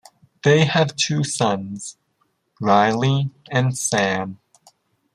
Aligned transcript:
They 0.41 0.65
have 0.65 0.95
two 0.95 1.23
sons, 1.23 1.95
Riley 2.59 3.29
and 3.51 3.77
Sam. 3.77 4.39